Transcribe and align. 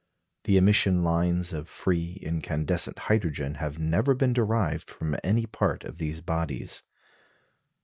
The 0.45 0.57
emission 0.57 1.03
lines 1.03 1.53
of 1.53 1.69
free, 1.69 2.17
incandescent 2.23 2.97
hydrogen 2.97 3.53
have 3.61 3.77
never 3.77 4.15
been 4.15 4.33
derived 4.33 4.89
from 4.89 5.15
any 5.23 5.45
part 5.45 5.83
of 5.83 5.99
these 5.99 6.21
bodies. 6.21 6.81